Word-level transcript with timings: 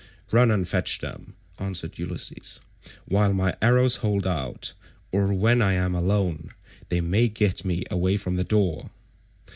"Run 0.31 0.49
and 0.49 0.67
fetch 0.67 0.97
them," 0.97 1.35
answered 1.59 1.99
Ulysses, 1.99 2.61
"while 3.05 3.33
my 3.33 3.55
arrows 3.61 3.97
hold 3.97 4.25
out, 4.25 4.73
or 5.11 5.31
when 5.31 5.61
I 5.61 5.73
am 5.73 5.93
alone 5.93 6.49
they 6.89 7.01
may 7.01 7.27
get 7.27 7.63
me 7.63 7.83
away 7.91 8.17
from 8.17 8.35
the 8.35 8.43
door." 8.43 8.89